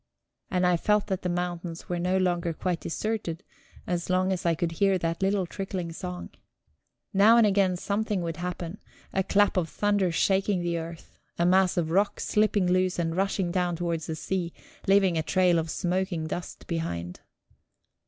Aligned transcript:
And 0.49 0.65
I 0.65 0.77
felt 0.77 1.05
that 1.05 1.21
the 1.21 1.29
mountains 1.29 1.87
were 1.87 1.99
no 1.99 2.17
longer 2.17 2.53
quite 2.53 2.79
deserted, 2.79 3.43
as 3.85 4.09
long 4.09 4.33
as 4.33 4.47
I 4.47 4.55
could 4.55 4.71
hear 4.71 4.97
that 4.97 5.21
little 5.21 5.45
trickling 5.45 5.91
song. 5.93 6.31
Now 7.13 7.37
and 7.37 7.45
again 7.45 7.77
something 7.77 8.23
would 8.23 8.37
happen: 8.37 8.79
a 9.13 9.21
clap 9.21 9.57
of 9.57 9.69
thunder 9.69 10.11
shaking 10.11 10.63
the 10.63 10.79
earth, 10.79 11.19
a 11.37 11.45
mass 11.45 11.77
of 11.77 11.91
rock 11.91 12.19
slipping 12.19 12.65
loose 12.65 12.97
and 12.97 13.15
rushing 13.15 13.51
down 13.51 13.75
towards 13.75 14.07
the 14.07 14.15
sea, 14.15 14.53
leaving 14.87 15.19
a 15.19 15.21
trail 15.21 15.59
of 15.59 15.69
smoking 15.69 16.25
dust 16.25 16.65
behind. 16.65 17.19